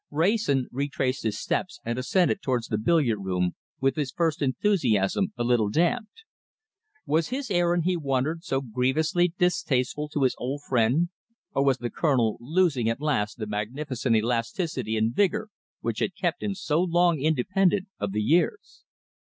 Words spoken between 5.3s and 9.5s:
a little damped. Was his errand, he wondered, so grievously